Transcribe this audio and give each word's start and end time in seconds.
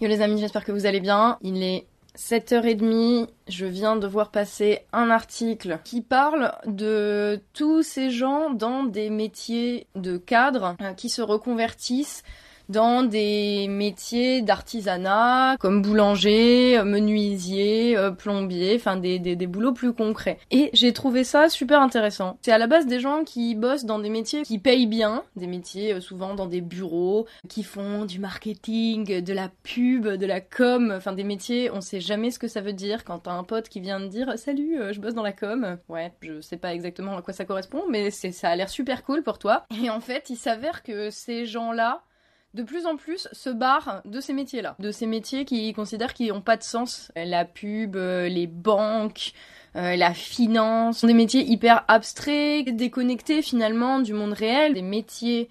Yo 0.00 0.06
les 0.06 0.20
amis, 0.20 0.38
j'espère 0.38 0.64
que 0.64 0.70
vous 0.70 0.86
allez 0.86 1.00
bien. 1.00 1.38
Il 1.42 1.60
est 1.60 1.84
7h30, 2.16 3.26
je 3.48 3.66
viens 3.66 3.96
de 3.96 4.06
voir 4.06 4.30
passer 4.30 4.82
un 4.92 5.10
article 5.10 5.80
qui 5.82 6.02
parle 6.02 6.52
de 6.66 7.40
tous 7.52 7.82
ces 7.82 8.10
gens 8.10 8.50
dans 8.50 8.84
des 8.84 9.10
métiers 9.10 9.88
de 9.96 10.16
cadre 10.16 10.76
euh, 10.80 10.92
qui 10.92 11.08
se 11.08 11.20
reconvertissent 11.20 12.22
dans 12.68 13.02
des 13.02 13.66
métiers 13.68 14.42
d'artisanat 14.42 15.56
comme 15.58 15.82
boulanger, 15.82 16.82
menuisier, 16.84 17.96
euh, 17.96 18.10
plombier, 18.10 18.76
enfin 18.76 18.96
des, 18.96 19.18
des, 19.18 19.36
des 19.36 19.46
boulots 19.46 19.72
plus 19.72 19.92
concrets. 19.92 20.38
Et 20.50 20.70
j'ai 20.72 20.92
trouvé 20.92 21.24
ça 21.24 21.48
super 21.48 21.80
intéressant. 21.80 22.38
C'est 22.42 22.52
à 22.52 22.58
la 22.58 22.66
base 22.66 22.86
des 22.86 23.00
gens 23.00 23.24
qui 23.24 23.54
bossent 23.54 23.84
dans 23.84 23.98
des 23.98 24.10
métiers 24.10 24.42
qui 24.42 24.58
payent 24.58 24.86
bien, 24.86 25.22
des 25.36 25.46
métiers 25.46 25.94
euh, 25.94 26.00
souvent 26.00 26.34
dans 26.34 26.46
des 26.46 26.60
bureaux, 26.60 27.26
qui 27.48 27.62
font 27.62 28.04
du 28.04 28.18
marketing, 28.18 29.22
de 29.22 29.32
la 29.32 29.50
pub, 29.62 30.06
de 30.06 30.26
la 30.26 30.40
com, 30.40 30.92
enfin 30.96 31.12
des 31.12 31.24
métiers, 31.24 31.70
on 31.70 31.80
sait 31.80 32.00
jamais 32.00 32.30
ce 32.30 32.38
que 32.38 32.48
ça 32.48 32.60
veut 32.60 32.72
dire 32.72 33.04
quand 33.04 33.20
t'as 33.20 33.32
un 33.32 33.44
pote 33.44 33.68
qui 33.68 33.80
vient 33.80 34.00
de 34.00 34.06
dire 34.06 34.38
salut, 34.38 34.80
euh, 34.80 34.92
je 34.92 35.00
bosse 35.00 35.14
dans 35.14 35.22
la 35.22 35.32
com. 35.32 35.78
Ouais, 35.88 36.12
je 36.22 36.40
sais 36.40 36.56
pas 36.56 36.74
exactement 36.74 37.16
à 37.16 37.22
quoi 37.22 37.32
ça 37.32 37.44
correspond, 37.44 37.82
mais 37.88 38.10
c'est 38.10 38.32
ça 38.32 38.50
a 38.50 38.56
l'air 38.56 38.68
super 38.68 39.04
cool 39.04 39.22
pour 39.22 39.38
toi. 39.38 39.64
Et 39.82 39.90
en 39.90 40.00
fait, 40.00 40.30
il 40.30 40.36
s'avère 40.36 40.82
que 40.82 41.10
ces 41.10 41.46
gens-là 41.46 42.02
de 42.58 42.64
plus 42.64 42.86
en 42.86 42.96
plus 42.96 43.28
se 43.30 43.50
barrent 43.50 44.02
de 44.04 44.20
ces 44.20 44.32
métiers-là, 44.32 44.74
de 44.80 44.90
ces 44.90 45.06
métiers 45.06 45.44
qui 45.44 45.72
considèrent 45.72 46.12
qu'ils 46.12 46.28
n'ont 46.28 46.40
pas 46.40 46.56
de 46.56 46.64
sens. 46.64 47.12
La 47.14 47.44
pub, 47.44 47.94
euh, 47.94 48.28
les 48.28 48.48
banques, 48.48 49.32
euh, 49.76 49.94
la 49.94 50.12
finance, 50.12 50.98
sont 50.98 51.06
des 51.06 51.14
métiers 51.14 51.44
hyper 51.44 51.84
abstraits, 51.86 52.74
déconnectés 52.74 53.42
finalement 53.42 54.00
du 54.00 54.12
monde 54.12 54.32
réel, 54.32 54.74
des 54.74 54.82
métiers 54.82 55.50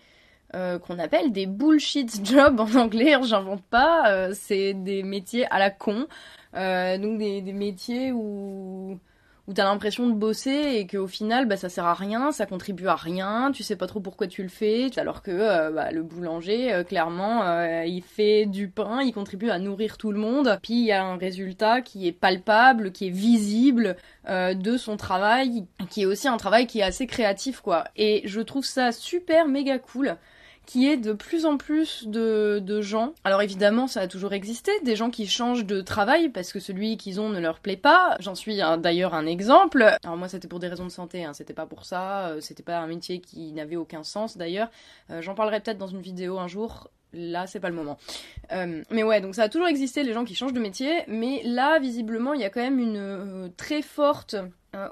euh, 0.53 0.79
qu'on 0.79 0.99
appelle 0.99 1.31
des 1.31 1.45
bullshit 1.45 2.25
jobs 2.25 2.59
en 2.59 2.75
anglais, 2.75 3.15
j'invente 3.23 3.63
pas, 3.63 4.33
c'est 4.33 4.73
des 4.73 5.01
métiers 5.01 5.45
à 5.49 5.59
la 5.59 5.69
con, 5.69 6.07
donc 6.53 7.19
des 7.19 7.53
métiers 7.53 8.11
où 8.11 8.99
où 9.47 9.53
t'as 9.53 9.63
l'impression 9.63 10.07
de 10.07 10.13
bosser 10.13 10.75
et 10.75 10.87
qu'au 10.87 11.07
final 11.07 11.47
bah 11.47 11.55
ça 11.55 11.69
sert 11.69 11.85
à 11.85 11.93
rien, 11.93 12.31
ça 12.31 12.45
contribue 12.45 12.87
à 12.87 12.95
rien, 12.95 13.51
tu 13.53 13.63
sais 13.63 13.77
pas 13.77 13.87
trop 13.87 14.01
pourquoi 14.01 14.27
tu 14.27 14.43
le 14.43 14.49
fais, 14.49 14.89
alors 14.97 15.21
que 15.21 15.31
euh, 15.31 15.71
bah, 15.71 15.91
le 15.91 16.03
boulanger 16.03 16.73
euh, 16.73 16.83
clairement 16.83 17.43
euh, 17.43 17.85
il 17.85 18.03
fait 18.03 18.45
du 18.45 18.67
pain, 18.67 19.01
il 19.01 19.13
contribue 19.13 19.49
à 19.49 19.57
nourrir 19.57 19.97
tout 19.97 20.11
le 20.11 20.19
monde, 20.19 20.59
puis 20.61 20.73
il 20.73 20.85
y 20.85 20.91
a 20.91 21.03
un 21.03 21.17
résultat 21.17 21.81
qui 21.81 22.07
est 22.07 22.11
palpable, 22.11 22.91
qui 22.91 23.07
est 23.07 23.11
visible 23.11 23.95
de 24.27 24.77
son 24.77 24.97
travail, 24.97 25.65
qui 25.89 26.01
est 26.01 26.05
aussi 26.05 26.27
un 26.27 26.35
travail 26.35 26.67
qui 26.67 26.79
est 26.79 26.83
assez 26.83 27.07
créatif 27.07 27.61
quoi. 27.61 27.85
Et 27.95 28.21
je 28.25 28.41
trouve 28.41 28.65
ça 28.65 28.91
super 28.91 29.47
méga 29.47 29.79
cool 29.79 30.17
qui 30.67 30.87
est 30.87 30.97
de 30.97 31.13
plus 31.13 31.45
en 31.45 31.57
plus 31.57 32.05
de, 32.07 32.81
gens. 32.81 33.13
Alors 33.23 33.41
évidemment, 33.41 33.87
ça 33.87 34.01
a 34.01 34.07
toujours 34.07 34.33
existé, 34.33 34.71
des 34.83 34.95
gens 34.95 35.09
qui 35.09 35.25
changent 35.25 35.65
de 35.65 35.81
travail 35.81 36.29
parce 36.29 36.51
que 36.51 36.59
celui 36.59 36.97
qu'ils 36.97 37.19
ont 37.19 37.29
ne 37.29 37.39
leur 37.39 37.59
plaît 37.59 37.77
pas. 37.77 38.17
J'en 38.19 38.35
suis 38.35 38.59
d'ailleurs 38.79 39.15
un 39.15 39.25
exemple. 39.25 39.97
Alors 40.03 40.17
moi, 40.17 40.27
c'était 40.27 40.47
pour 40.47 40.59
des 40.59 40.67
raisons 40.67 40.83
de 40.83 40.91
santé, 40.91 41.23
hein. 41.23 41.33
c'était 41.33 41.53
pas 41.53 41.65
pour 41.65 41.85
ça, 41.85 42.27
euh, 42.27 42.41
c'était 42.41 42.63
pas 42.63 42.77
un 42.77 42.87
métier 42.87 43.19
qui 43.19 43.53
n'avait 43.53 43.77
aucun 43.77 44.03
sens 44.03 44.37
d'ailleurs. 44.37 44.69
Euh, 45.09 45.21
j'en 45.21 45.33
parlerai 45.33 45.61
peut-être 45.61 45.77
dans 45.77 45.87
une 45.87 46.01
vidéo 46.01 46.37
un 46.37 46.47
jour. 46.47 46.91
Là, 47.13 47.47
c'est 47.47 47.61
pas 47.61 47.69
le 47.69 47.75
moment. 47.75 47.97
Euh, 48.51 48.83
mais 48.91 49.03
ouais, 49.03 49.21
donc 49.21 49.33
ça 49.33 49.43
a 49.43 49.49
toujours 49.49 49.69
existé 49.69 50.03
les 50.03 50.11
gens 50.11 50.25
qui 50.25 50.35
changent 50.35 50.53
de 50.53 50.59
métier, 50.59 51.03
mais 51.07 51.41
là, 51.45 51.79
visiblement, 51.79 52.33
il 52.33 52.41
y 52.41 52.43
a 52.43 52.49
quand 52.49 52.61
même 52.61 52.79
une 52.79 53.49
très 53.55 53.81
forte 53.81 54.35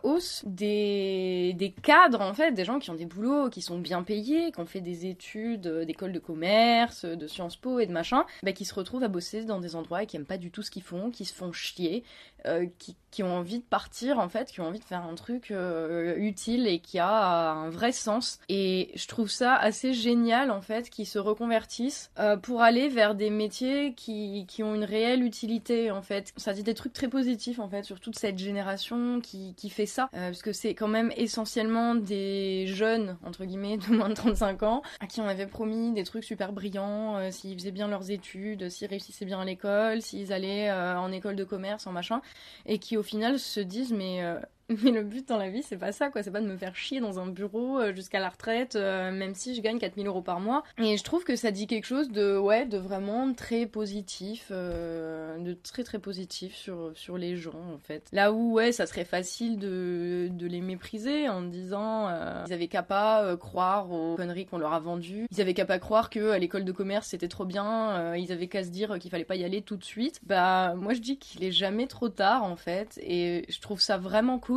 hausse 0.03 0.43
des, 0.45 1.53
des 1.57 1.71
cadres, 1.71 2.21
en 2.21 2.33
fait, 2.33 2.51
des 2.51 2.65
gens 2.65 2.79
qui 2.79 2.89
ont 2.89 2.95
des 2.95 3.05
boulots, 3.05 3.49
qui 3.49 3.61
sont 3.61 3.79
bien 3.79 4.03
payés, 4.03 4.51
qui 4.51 4.59
ont 4.59 4.65
fait 4.65 4.81
des 4.81 5.05
études 5.05 5.67
euh, 5.67 5.85
d'école 5.85 6.11
de 6.11 6.19
commerce, 6.19 7.05
de 7.05 7.27
Sciences 7.27 7.55
Po 7.55 7.79
et 7.79 7.85
de 7.85 7.91
machin, 7.91 8.25
bah, 8.43 8.51
qui 8.51 8.65
se 8.65 8.73
retrouvent 8.73 9.03
à 9.03 9.07
bosser 9.07 9.45
dans 9.45 9.59
des 9.59 9.75
endroits 9.75 10.03
et 10.03 10.05
qui 10.05 10.15
aiment 10.15 10.25
pas 10.25 10.37
du 10.37 10.51
tout 10.51 10.61
ce 10.61 10.71
qu'ils 10.71 10.83
font, 10.83 11.11
qui 11.11 11.25
se 11.25 11.33
font 11.33 11.51
chier, 11.51 12.03
euh, 12.45 12.67
qui, 12.77 12.95
qui, 13.11 13.23
ont 13.23 13.35
envie 13.35 13.59
de 13.59 13.63
partir, 13.63 14.19
en 14.19 14.29
fait, 14.29 14.51
qui 14.51 14.61
ont 14.61 14.67
envie 14.67 14.79
de 14.79 14.85
faire 14.85 15.03
un 15.03 15.15
truc 15.15 15.51
euh, 15.51 16.15
utile 16.17 16.67
et 16.67 16.79
qui 16.79 16.99
a 16.99 17.51
un 17.51 17.69
vrai 17.69 17.91
sens. 17.91 18.39
Et 18.49 18.91
je 18.95 19.07
trouve 19.07 19.29
ça 19.29 19.55
assez 19.55 19.93
génial, 19.93 20.51
en 20.51 20.61
fait, 20.61 20.89
qu'ils 20.89 21.07
se 21.07 21.19
reconvertissent 21.19 22.11
pour 22.43 22.61
aller 22.61 22.87
vers 22.89 23.15
des 23.15 23.29
métiers 23.29 23.93
qui, 23.93 24.45
qui 24.47 24.63
ont 24.63 24.75
une 24.75 24.83
réelle 24.83 25.23
utilité, 25.23 25.91
en 25.91 26.01
fait. 26.01 26.33
Ça 26.37 26.53
dit 26.53 26.63
des 26.63 26.73
trucs 26.73 26.93
très 26.93 27.07
positifs, 27.07 27.59
en 27.59 27.69
fait, 27.69 27.83
sur 27.83 27.99
toute 27.99 28.17
cette 28.17 28.37
génération 28.37 29.21
qui, 29.21 29.53
qui 29.55 29.69
fait 29.75 29.85
ça, 29.85 30.09
euh, 30.13 30.29
parce 30.29 30.41
que 30.41 30.53
c'est 30.53 30.73
quand 30.73 30.87
même 30.87 31.11
essentiellement 31.17 31.95
des 31.95 32.65
jeunes, 32.67 33.17
entre 33.23 33.45
guillemets, 33.45 33.77
de 33.89 33.93
moins 33.93 34.09
de 34.09 34.13
35 34.13 34.63
ans, 34.63 34.81
à 34.99 35.07
qui 35.07 35.21
on 35.21 35.27
avait 35.27 35.47
promis 35.47 35.93
des 35.93 36.03
trucs 36.03 36.23
super 36.23 36.53
brillants, 36.53 37.17
euh, 37.17 37.31
s'ils 37.31 37.57
faisaient 37.59 37.71
bien 37.71 37.87
leurs 37.87 38.09
études, 38.09 38.69
s'ils 38.69 38.87
réussissaient 38.87 39.25
bien 39.25 39.41
à 39.41 39.45
l'école, 39.45 40.01
s'ils 40.01 40.31
allaient 40.31 40.69
euh, 40.69 40.97
en 40.97 41.11
école 41.11 41.35
de 41.35 41.43
commerce, 41.43 41.85
en 41.87 41.91
machin, 41.91 42.21
et 42.65 42.79
qui 42.79 42.97
au 42.97 43.03
final 43.03 43.37
se 43.37 43.59
disent 43.59 43.93
mais 43.93 44.23
mais 44.83 44.91
le 44.91 45.03
but 45.03 45.27
dans 45.27 45.37
la 45.37 45.49
vie, 45.49 45.61
c'est 45.61 45.77
pas 45.77 45.91
ça, 45.91 46.09
quoi. 46.09 46.23
C'est 46.23 46.31
pas 46.31 46.41
de 46.41 46.47
me 46.47 46.57
faire 46.57 46.75
chier 46.75 46.99
dans 46.99 47.19
un 47.19 47.27
bureau 47.27 47.79
euh, 47.79 47.93
jusqu'à 47.93 48.19
la 48.19 48.29
retraite, 48.29 48.75
euh, 48.75 49.11
même 49.11 49.35
si 49.35 49.53
je 49.53 49.61
gagne 49.61 49.77
4000 49.77 50.07
euros 50.07 50.23
par 50.23 50.39
mois. 50.39 50.63
Et 50.79 50.97
je 50.97 51.03
trouve 51.03 51.23
que 51.23 51.35
ça 51.35 51.51
dit 51.51 51.67
quelque 51.67 51.85
chose 51.85 52.09
de, 52.09 52.35
ouais, 52.35 52.65
de 52.65 52.79
vraiment 52.79 53.31
très 53.33 53.67
positif, 53.67 54.47
euh, 54.49 55.37
de 55.37 55.53
très 55.53 55.83
très 55.83 55.99
positif 55.99 56.55
sur, 56.55 56.91
sur 56.95 57.17
les 57.17 57.35
gens, 57.35 57.61
en 57.73 57.77
fait. 57.77 58.07
Là 58.11 58.31
où, 58.31 58.53
ouais, 58.53 58.71
ça 58.71 58.87
serait 58.87 59.05
facile 59.05 59.59
de, 59.59 60.29
de 60.31 60.47
les 60.47 60.61
mépriser 60.61 61.29
en 61.29 61.43
disant, 61.43 62.09
ils 62.47 62.53
avaient 62.53 62.67
qu'à 62.67 62.83
pas 62.83 63.37
croire 63.37 63.91
aux 63.91 64.15
conneries 64.15 64.47
qu'on 64.47 64.57
leur 64.57 64.73
a 64.73 64.79
vendues. 64.79 65.27
Ils 65.31 65.41
avaient 65.41 65.53
qu'à 65.53 65.65
pas 65.65 65.79
croire 65.79 66.09
que 66.09 66.31
à 66.31 66.39
l'école 66.39 66.65
de 66.65 66.71
commerce 66.71 67.07
c'était 67.07 67.27
trop 67.27 67.45
bien. 67.45 68.15
ils 68.15 68.31
avaient 68.31 68.47
qu'à 68.47 68.63
se 68.63 68.69
dire 68.69 68.97
qu'il 68.99 69.11
fallait 69.11 69.25
pas 69.25 69.35
y 69.35 69.43
aller 69.43 69.61
tout 69.61 69.77
de 69.77 69.83
suite. 69.83 70.19
Bah, 70.23 70.73
moi 70.75 70.93
je 70.93 71.01
dis 71.01 71.17
qu'il 71.17 71.43
est 71.43 71.51
jamais 71.51 71.87
trop 71.87 72.09
tard, 72.09 72.43
en 72.43 72.55
fait. 72.55 72.99
Et 73.03 73.45
je 73.49 73.59
trouve 73.59 73.79
ça 73.79 73.97
vraiment 73.97 74.39
cool 74.39 74.54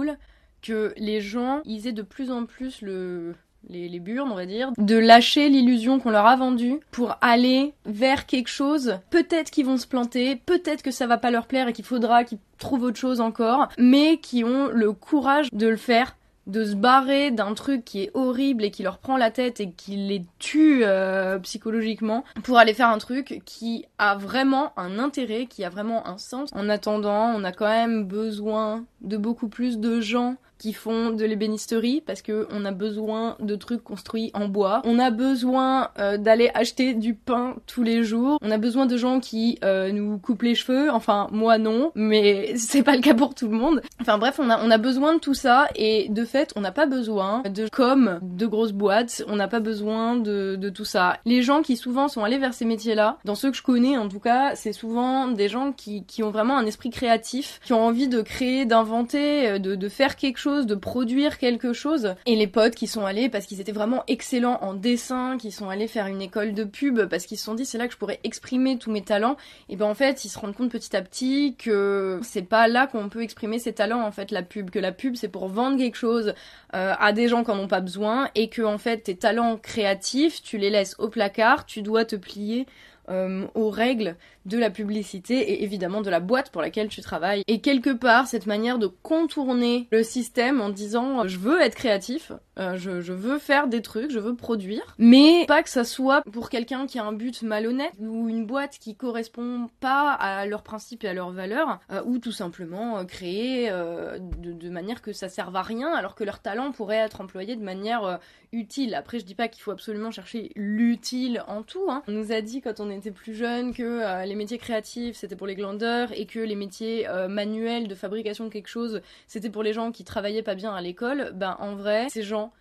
que 0.62 0.92
les 0.96 1.20
gens 1.20 1.60
ils 1.64 1.86
aient 1.86 1.92
de 1.92 2.02
plus 2.02 2.30
en 2.30 2.46
plus 2.46 2.82
le 2.82 3.34
les, 3.68 3.88
les 3.88 4.20
on 4.20 4.34
va 4.34 4.46
dire, 4.46 4.72
de 4.78 4.96
lâcher 4.96 5.48
l'illusion 5.48 5.98
qu'on 5.98 6.10
leur 6.10 6.26
a 6.26 6.36
vendue 6.36 6.80
pour 6.90 7.16
aller 7.20 7.74
vers 7.84 8.26
quelque 8.26 8.48
chose. 8.48 8.98
Peut-être 9.10 9.50
qu'ils 9.50 9.66
vont 9.66 9.76
se 9.76 9.86
planter, 9.86 10.36
peut-être 10.36 10.82
que 10.82 10.90
ça 10.90 11.06
va 11.06 11.18
pas 11.18 11.30
leur 11.30 11.46
plaire 11.46 11.68
et 11.68 11.72
qu'il 11.72 11.84
faudra 11.84 12.24
qu'ils 12.24 12.38
trouvent 12.58 12.84
autre 12.84 12.98
chose 12.98 13.20
encore, 13.20 13.68
mais 13.78 14.18
qui 14.18 14.44
ont 14.44 14.68
le 14.68 14.92
courage 14.92 15.48
de 15.52 15.66
le 15.66 15.76
faire 15.76 16.16
de 16.48 16.64
se 16.64 16.74
barrer 16.74 17.30
d'un 17.30 17.54
truc 17.54 17.84
qui 17.84 18.02
est 18.02 18.10
horrible 18.14 18.64
et 18.64 18.70
qui 18.70 18.82
leur 18.82 18.98
prend 18.98 19.16
la 19.16 19.30
tête 19.30 19.60
et 19.60 19.70
qui 19.70 19.96
les 19.96 20.24
tue 20.38 20.80
euh, 20.82 21.38
psychologiquement 21.40 22.24
pour 22.42 22.58
aller 22.58 22.74
faire 22.74 22.88
un 22.88 22.98
truc 22.98 23.42
qui 23.44 23.84
a 23.98 24.16
vraiment 24.16 24.72
un 24.78 24.98
intérêt, 24.98 25.46
qui 25.46 25.64
a 25.64 25.70
vraiment 25.70 26.08
un 26.08 26.18
sens. 26.18 26.50
En 26.54 26.68
attendant, 26.68 27.26
on 27.36 27.44
a 27.44 27.52
quand 27.52 27.68
même 27.68 28.04
besoin 28.04 28.84
de 29.02 29.16
beaucoup 29.16 29.48
plus 29.48 29.78
de 29.78 30.00
gens 30.00 30.36
qui 30.58 30.72
font 30.72 31.10
de 31.10 31.24
l'ébénisterie 31.24 32.02
parce 32.04 32.22
que 32.22 32.46
on 32.50 32.64
a 32.64 32.72
besoin 32.72 33.36
de 33.40 33.54
trucs 33.56 33.82
construits 33.82 34.30
en 34.34 34.48
bois. 34.48 34.82
On 34.84 34.98
a 34.98 35.10
besoin 35.10 35.90
euh, 35.98 36.18
d'aller 36.18 36.50
acheter 36.54 36.94
du 36.94 37.14
pain 37.14 37.56
tous 37.66 37.82
les 37.82 38.02
jours. 38.04 38.38
On 38.42 38.50
a 38.50 38.58
besoin 38.58 38.86
de 38.86 38.96
gens 38.96 39.20
qui 39.20 39.58
euh, 39.64 39.92
nous 39.92 40.18
coupent 40.18 40.42
les 40.42 40.54
cheveux. 40.54 40.90
Enfin, 40.90 41.28
moi 41.30 41.58
non, 41.58 41.92
mais 41.94 42.52
c'est 42.56 42.82
pas 42.82 42.96
le 42.96 43.02
cas 43.02 43.14
pour 43.14 43.34
tout 43.34 43.48
le 43.48 43.56
monde. 43.56 43.82
Enfin 44.00 44.18
bref, 44.18 44.38
on 44.38 44.50
a, 44.50 44.62
on 44.64 44.70
a 44.70 44.78
besoin 44.78 45.14
de 45.14 45.20
tout 45.20 45.34
ça 45.34 45.68
et 45.74 46.08
de 46.08 46.24
fait, 46.24 46.52
on 46.56 46.60
n'a 46.60 46.72
pas 46.72 46.86
besoin 46.86 47.42
de 47.42 47.68
comme 47.70 48.18
de 48.22 48.46
grosses 48.46 48.72
boîtes. 48.72 49.24
On 49.28 49.36
n'a 49.36 49.48
pas 49.48 49.60
besoin 49.60 50.16
de, 50.16 50.56
de 50.56 50.68
tout 50.68 50.84
ça. 50.84 51.18
Les 51.24 51.42
gens 51.42 51.62
qui 51.62 51.76
souvent 51.76 52.08
sont 52.08 52.24
allés 52.24 52.38
vers 52.38 52.54
ces 52.54 52.64
métiers-là, 52.64 53.18
dans 53.24 53.34
ceux 53.34 53.50
que 53.50 53.56
je 53.56 53.62
connais 53.62 53.96
en 53.96 54.08
tout 54.08 54.20
cas, 54.20 54.54
c'est 54.54 54.72
souvent 54.72 55.28
des 55.28 55.48
gens 55.48 55.72
qui, 55.72 56.04
qui 56.04 56.22
ont 56.22 56.30
vraiment 56.30 56.58
un 56.58 56.66
esprit 56.66 56.90
créatif, 56.90 57.60
qui 57.64 57.72
ont 57.72 57.84
envie 57.84 58.08
de 58.08 58.20
créer, 58.22 58.64
d'inventer, 58.64 59.48
euh, 59.48 59.58
de, 59.58 59.74
de 59.74 59.88
faire 59.88 60.16
quelque 60.16 60.38
chose 60.38 60.47
de 60.48 60.74
produire 60.74 61.38
quelque 61.38 61.72
chose. 61.72 62.14
Et 62.26 62.36
les 62.36 62.46
potes 62.46 62.74
qui 62.74 62.86
sont 62.86 63.04
allés 63.04 63.28
parce 63.28 63.46
qu'ils 63.46 63.60
étaient 63.60 63.72
vraiment 63.72 64.02
excellents 64.08 64.58
en 64.62 64.74
dessin, 64.74 65.36
qui 65.38 65.50
sont 65.50 65.68
allés 65.68 65.88
faire 65.88 66.06
une 66.06 66.22
école 66.22 66.54
de 66.54 66.64
pub 66.64 67.06
parce 67.06 67.26
qu'ils 67.26 67.38
se 67.38 67.44
sont 67.44 67.54
dit 67.54 67.66
c'est 67.66 67.78
là 67.78 67.86
que 67.86 67.92
je 67.92 67.98
pourrais 67.98 68.20
exprimer 68.24 68.78
tous 68.78 68.90
mes 68.90 69.02
talents. 69.02 69.36
Et 69.68 69.76
ben 69.76 69.86
en 69.86 69.94
fait 69.94 70.24
ils 70.24 70.28
se 70.28 70.38
rendent 70.38 70.54
compte 70.54 70.70
petit 70.70 70.96
à 70.96 71.02
petit 71.02 71.54
que 71.58 72.20
c'est 72.22 72.42
pas 72.42 72.68
là 72.68 72.86
qu'on 72.86 73.08
peut 73.08 73.22
exprimer 73.22 73.58
ses 73.58 73.72
talents 73.72 74.02
en 74.02 74.12
fait 74.12 74.30
la 74.30 74.42
pub, 74.42 74.70
que 74.70 74.78
la 74.78 74.92
pub 74.92 75.16
c'est 75.16 75.28
pour 75.28 75.48
vendre 75.48 75.78
quelque 75.78 75.96
chose 75.96 76.34
euh, 76.74 76.94
à 76.98 77.12
des 77.12 77.28
gens 77.28 77.44
qui 77.44 77.50
en 77.50 77.58
ont 77.58 77.68
pas 77.68 77.80
besoin 77.80 78.30
et 78.34 78.48
que 78.48 78.62
en 78.62 78.78
fait 78.78 78.98
tes 78.98 79.16
talents 79.16 79.56
créatifs 79.56 80.42
tu 80.42 80.58
les 80.58 80.70
laisses 80.70 80.94
au 80.98 81.08
placard, 81.08 81.66
tu 81.66 81.82
dois 81.82 82.04
te 82.04 82.16
plier 82.16 82.66
euh, 83.10 83.46
aux 83.54 83.70
règles 83.70 84.16
de 84.48 84.58
la 84.58 84.70
publicité 84.70 85.38
et 85.52 85.62
évidemment 85.62 86.00
de 86.00 86.10
la 86.10 86.20
boîte 86.20 86.50
pour 86.50 86.62
laquelle 86.62 86.88
tu 86.88 87.00
travailles. 87.00 87.42
Et 87.46 87.60
quelque 87.60 87.90
part, 87.90 88.26
cette 88.26 88.46
manière 88.46 88.78
de 88.78 88.86
contourner 88.86 89.86
le 89.90 90.02
système 90.02 90.60
en 90.60 90.70
disant 90.70 91.26
je 91.26 91.38
veux 91.38 91.60
être 91.60 91.74
créatif, 91.74 92.32
euh, 92.58 92.76
je, 92.76 93.12
veux 93.12 93.38
faire 93.38 93.68
des 93.68 93.82
trucs, 93.82 94.10
je 94.10 94.18
veux 94.18 94.34
produire, 94.34 94.96
mais 94.98 95.44
pas 95.46 95.62
que 95.62 95.70
ça 95.70 95.84
soit 95.84 96.22
pour 96.32 96.50
quelqu'un 96.50 96.86
qui 96.86 96.98
a 96.98 97.04
un 97.04 97.12
but 97.12 97.42
malhonnête 97.42 97.92
ou 98.00 98.28
une 98.28 98.46
boîte 98.46 98.78
qui 98.80 98.96
correspond 98.96 99.68
pas 99.80 100.12
à 100.12 100.46
leurs 100.46 100.62
principes 100.62 101.04
et 101.04 101.08
à 101.08 101.14
leurs 101.14 101.30
valeurs, 101.30 101.78
euh, 101.92 102.02
ou 102.04 102.18
tout 102.18 102.32
simplement 102.32 103.04
créer 103.04 103.70
de, 103.70 104.52
de, 104.52 104.70
manière 104.70 105.02
que 105.02 105.12
ça 105.12 105.28
serve 105.28 105.54
à 105.54 105.62
rien 105.62 105.92
alors 105.92 106.14
que 106.14 106.24
leur 106.24 106.40
talent 106.40 106.72
pourrait 106.72 106.96
être 106.96 107.20
employé 107.20 107.54
de 107.54 107.62
manière 107.62 108.18
utile. 108.52 108.94
Après, 108.94 109.18
je 109.18 109.24
dis 109.24 109.34
pas 109.34 109.48
qu'il 109.48 109.62
faut 109.62 109.70
absolument 109.70 110.10
chercher 110.10 110.50
l'utile 110.56 111.44
en 111.46 111.62
tout. 111.62 111.86
Hein. 111.88 112.02
On 112.08 112.12
nous 112.12 112.32
a 112.32 112.40
dit 112.40 112.60
quand 112.60 112.80
on 112.80 112.90
était 112.90 113.10
plus 113.10 113.34
jeune 113.34 113.74
que 113.74 114.24
les 114.24 114.34
métiers 114.38 114.58
créatifs 114.58 115.16
c'était 115.16 115.36
pour 115.36 115.46
les 115.46 115.54
glandeurs 115.54 116.10
et 116.12 116.26
que 116.26 116.38
les 116.38 116.54
métiers 116.54 117.08
euh, 117.08 117.28
manuels 117.28 117.88
de 117.88 117.94
fabrication 117.94 118.44
de 118.46 118.50
quelque 118.50 118.68
chose 118.68 119.02
c'était 119.26 119.50
pour 119.50 119.62
les 119.62 119.72
gens 119.72 119.92
qui 119.92 120.04
travaillaient 120.04 120.42
pas 120.42 120.54
bien 120.54 120.72
à 120.74 120.80
l'école, 120.80 121.32
ben 121.34 121.56
en 121.60 121.74
vrai, 121.74 122.08
ces 122.08 122.22
gens 122.22 122.52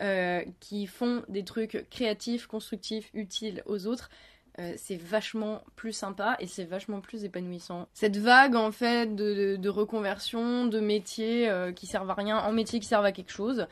euh, 0.00 0.42
qui 0.60 0.86
font 0.86 1.22
des 1.28 1.44
trucs 1.44 1.86
créatifs, 1.90 2.46
constructifs, 2.46 3.10
utiles 3.14 3.62
aux 3.66 3.86
autres, 3.86 4.10
euh, 4.58 4.72
c'est 4.76 4.96
vachement 4.96 5.62
plus 5.76 5.92
sympa 5.92 6.36
et 6.40 6.46
c'est 6.46 6.64
vachement 6.64 7.00
plus 7.00 7.24
épanouissant. 7.24 7.88
Cette 7.92 8.16
vague 8.16 8.56
en 8.56 8.72
fait 8.72 9.14
de, 9.14 9.68
reconversion 9.68 10.66
de 10.66 10.80
métiers 10.80 11.50
qui 11.76 11.86
servent 11.86 12.10
à 12.10 12.14
rien 12.14 12.38
en 12.38 12.52
métiers 12.52 12.80
qui 12.80 12.86
servent 12.86 13.04
à 13.04 13.12
quelque 13.12 13.32
chose, 13.32 13.66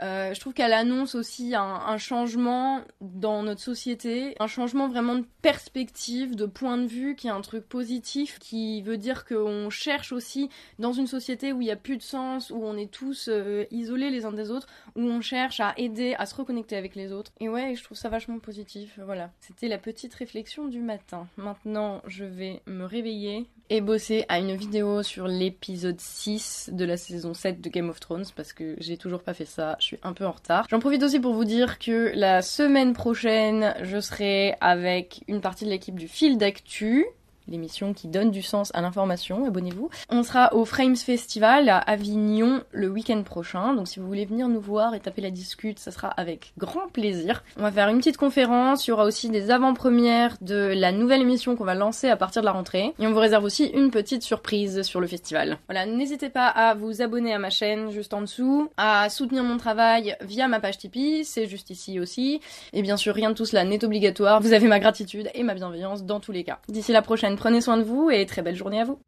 je 0.00 0.38
trouve 0.40 0.52
qu'elle 0.52 0.72
annonce 0.72 1.14
aussi 1.14 1.54
un, 1.54 1.62
un, 1.62 1.98
changement 1.98 2.82
dans 3.00 3.42
notre 3.42 3.60
société, 3.60 4.34
un 4.40 4.46
changement 4.46 4.88
vraiment 4.88 5.16
de 5.16 5.24
perspective, 5.42 6.36
de 6.36 6.46
point 6.46 6.78
de 6.78 6.86
vue, 6.86 7.16
qui 7.16 7.28
est 7.28 7.30
un 7.30 7.40
truc 7.40 7.68
positif, 7.68 8.38
qui 8.38 8.82
veut 8.82 8.96
dire 8.96 9.24
qu'on 9.24 9.70
cherche 9.70 10.12
aussi 10.12 10.48
dans 10.78 10.92
une 10.92 11.06
société 11.06 11.52
où 11.52 11.60
il 11.60 11.64
n'y 11.64 11.70
a 11.70 11.76
plus 11.76 11.96
de 11.96 12.02
sens, 12.02 12.50
où 12.50 12.62
on 12.62 12.76
est 12.76 12.90
tous 12.90 13.28
euh, 13.28 13.64
isolés 13.70 14.10
les 14.10 14.24
uns 14.24 14.32
des 14.32 14.50
autres, 14.50 14.66
où 14.96 15.02
on 15.02 15.20
cherche 15.20 15.60
à 15.60 15.74
aider, 15.76 16.14
à 16.18 16.26
se 16.26 16.34
reconnecter 16.34 16.76
avec 16.76 16.94
les 16.94 17.12
autres. 17.12 17.32
Et 17.40 17.48
ouais, 17.48 17.74
je 17.74 17.82
trouve 17.84 17.96
ça 17.96 18.08
vachement 18.08 18.38
positif. 18.38 18.98
Voilà, 19.04 19.30
c'était 19.40 19.68
la 19.68 19.78
petite 19.78 20.14
réflexion 20.14 20.68
du 20.68 20.80
matin. 20.80 21.26
Maintenant, 21.36 22.02
je 22.06 22.24
vais 22.24 22.62
me 22.66 22.84
réveiller 22.84 23.46
et 23.70 23.80
bosser 23.80 24.24
à 24.28 24.38
une 24.38 24.54
vidéo 24.54 25.02
sur 25.02 25.26
l'épisode 25.26 25.98
6 25.98 26.70
de 26.72 26.84
la 26.84 26.96
saison 26.96 27.32
7 27.32 27.60
de 27.60 27.68
Game 27.70 27.88
of 27.88 27.98
Thrones 27.98 28.26
parce 28.36 28.52
que 28.52 28.76
j'ai 28.78 28.98
toujours 28.98 29.22
pas 29.22 29.32
fait 29.32 29.46
ça, 29.46 29.76
je 29.84 29.88
suis 29.88 29.98
un 30.02 30.14
peu 30.14 30.24
en 30.24 30.32
retard. 30.32 30.66
J'en 30.70 30.80
profite 30.80 31.02
aussi 31.02 31.20
pour 31.20 31.34
vous 31.34 31.44
dire 31.44 31.78
que 31.78 32.10
la 32.14 32.40
semaine 32.40 32.94
prochaine, 32.94 33.74
je 33.82 34.00
serai 34.00 34.56
avec 34.62 35.22
une 35.28 35.42
partie 35.42 35.66
de 35.66 35.70
l'équipe 35.70 35.98
du 35.98 36.08
fil 36.08 36.38
d'actu 36.38 37.04
l'émission 37.48 37.92
qui 37.92 38.08
donne 38.08 38.30
du 38.30 38.42
sens 38.42 38.70
à 38.74 38.80
l'information, 38.80 39.46
abonnez-vous. 39.46 39.90
On 40.10 40.22
sera 40.22 40.54
au 40.54 40.64
Frames 40.64 40.96
Festival 40.96 41.68
à 41.68 41.78
Avignon 41.78 42.62
le 42.72 42.88
week-end 42.88 43.22
prochain, 43.22 43.74
donc 43.74 43.88
si 43.88 44.00
vous 44.00 44.06
voulez 44.06 44.24
venir 44.24 44.48
nous 44.48 44.60
voir 44.60 44.94
et 44.94 45.00
taper 45.00 45.22
la 45.22 45.30
discute, 45.30 45.78
ça 45.78 45.90
sera 45.90 46.08
avec 46.08 46.52
grand 46.58 46.88
plaisir. 46.92 47.44
On 47.58 47.62
va 47.62 47.70
faire 47.70 47.88
une 47.88 47.98
petite 47.98 48.16
conférence, 48.16 48.86
il 48.86 48.90
y 48.90 48.92
aura 48.92 49.04
aussi 49.04 49.28
des 49.28 49.50
avant-premières 49.50 50.36
de 50.40 50.72
la 50.74 50.92
nouvelle 50.92 51.20
émission 51.20 51.56
qu'on 51.56 51.64
va 51.64 51.74
lancer 51.74 52.08
à 52.08 52.16
partir 52.16 52.42
de 52.42 52.46
la 52.46 52.52
rentrée, 52.52 52.94
et 52.98 53.06
on 53.06 53.12
vous 53.12 53.18
réserve 53.18 53.44
aussi 53.44 53.66
une 53.66 53.90
petite 53.90 54.22
surprise 54.22 54.82
sur 54.82 55.00
le 55.00 55.06
festival. 55.06 55.58
Voilà, 55.68 55.86
n'hésitez 55.86 56.30
pas 56.30 56.48
à 56.48 56.74
vous 56.74 57.02
abonner 57.02 57.34
à 57.34 57.38
ma 57.38 57.50
chaîne 57.50 57.90
juste 57.90 58.14
en 58.14 58.22
dessous, 58.22 58.70
à 58.76 59.08
soutenir 59.10 59.42
mon 59.44 59.56
travail 59.56 60.16
via 60.22 60.48
ma 60.48 60.60
page 60.60 60.78
Tipeee, 60.78 61.24
c'est 61.24 61.46
juste 61.46 61.70
ici 61.70 62.00
aussi, 62.00 62.40
et 62.72 62.82
bien 62.82 62.96
sûr 62.96 63.14
rien 63.14 63.30
de 63.30 63.34
tout 63.34 63.44
cela 63.44 63.64
n'est 63.64 63.84
obligatoire, 63.84 64.40
vous 64.40 64.52
avez 64.52 64.66
ma 64.66 64.80
gratitude 64.80 65.30
et 65.34 65.42
ma 65.42 65.54
bienveillance 65.54 66.04
dans 66.04 66.20
tous 66.20 66.32
les 66.32 66.44
cas. 66.44 66.58
D'ici 66.68 66.92
la 66.92 67.02
prochaine 67.02 67.33
Prenez 67.36 67.60
soin 67.60 67.76
de 67.76 67.82
vous 67.82 68.10
et 68.10 68.26
très 68.26 68.42
belle 68.42 68.56
journée 68.56 68.80
à 68.80 68.84
vous. 68.84 69.00